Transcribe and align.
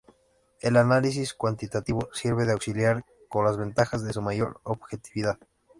El 0.61 0.77
análisis 0.77 1.35
cuantitativo 1.35 2.09
sirve 2.11 2.45
de 2.47 2.53
auxiliar, 2.53 3.05
con 3.29 3.45
las 3.45 3.57
ventajas 3.57 4.01
de 4.03 4.13
su 4.13 4.21
mayor 4.23 4.59
objetividad. 4.63 5.37